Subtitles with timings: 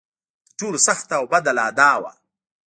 [0.49, 2.11] تر ټولو سخته او بده لا دا وه.